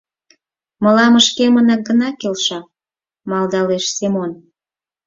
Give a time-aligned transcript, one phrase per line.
[0.83, 2.59] —Мылам шкемынак гына келша,—
[3.29, 4.31] малдалеш Семон.